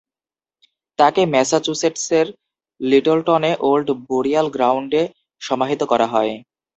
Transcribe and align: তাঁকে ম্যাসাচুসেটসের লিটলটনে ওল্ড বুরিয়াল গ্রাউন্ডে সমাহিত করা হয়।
তাঁকে 0.99 1.21
ম্যাসাচুসেটসের 1.33 2.27
লিটলটনে 2.81 3.51
ওল্ড 3.61 3.87
বুরিয়াল 4.07 4.47
গ্রাউন্ডে 4.55 5.01
সমাহিত 5.41 5.81
করা 5.91 6.07
হয়। 6.13 6.33